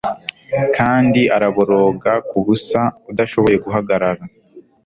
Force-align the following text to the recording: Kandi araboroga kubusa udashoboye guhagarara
Kandi 0.77 1.21
araboroga 1.35 2.11
kubusa 2.29 2.79
udashoboye 3.11 3.57
guhagarara 3.65 4.23